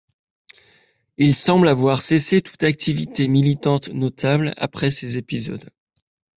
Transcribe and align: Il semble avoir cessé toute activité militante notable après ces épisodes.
Il 1.17 1.35
semble 1.35 1.67
avoir 1.67 2.01
cessé 2.01 2.41
toute 2.41 2.63
activité 2.63 3.27
militante 3.27 3.89
notable 3.89 4.55
après 4.57 4.89
ces 4.89 5.17
épisodes. 5.19 5.69